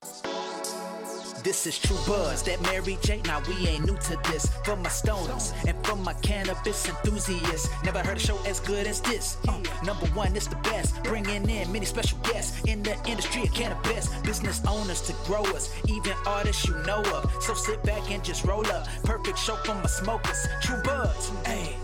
This 1.44 1.68
is 1.68 1.78
True 1.78 1.98
Buzz, 2.08 2.44
that 2.44 2.62
Mary 2.64 2.98
J. 3.04 3.22
Now 3.26 3.42
we 3.48 3.68
ain't 3.68 3.86
new 3.86 3.98
to 3.98 4.18
this. 4.32 4.48
For 4.64 4.76
my 4.76 4.90
stoners 4.90 5.54
and 5.68 5.78
for 5.86 5.96
my 5.96 6.14
cannabis 6.14 6.88
enthusiasts, 6.88 7.70
never 7.84 8.00
heard 8.00 8.18
a 8.18 8.20
show 8.20 8.40
as 8.46 8.60
good 8.62 8.88
as 8.88 9.02
this. 9.02 9.38
Uh, 9.48 9.62
number 9.86 10.08
one, 10.08 10.36
it's 10.36 10.48
the 10.48 10.56
best. 10.58 11.02
Bringing 11.04 11.48
in 11.50 11.72
many 11.72 11.86
special 11.86 12.18
guests 12.20 12.64
in 12.66 12.82
the 12.84 12.98
industry 13.08 13.44
of 13.44 13.54
cannabis, 13.54 14.08
business 14.22 14.62
owners 14.66 15.02
to 15.02 15.14
growers, 15.26 15.72
even 15.88 16.14
artists 16.26 16.66
you 16.66 16.76
know 16.86 17.02
of. 17.02 17.32
So 17.44 17.54
sit 17.54 17.84
back 17.84 18.10
and 18.12 18.24
just 18.24 18.46
roll 18.46 18.66
up. 18.68 18.88
Perfect 19.04 19.38
show 19.38 19.56
for 19.58 19.76
my 19.76 19.88
smokers. 19.88 20.48
True 20.62 20.82
Buzz, 20.84 21.32
hey. 21.46 21.76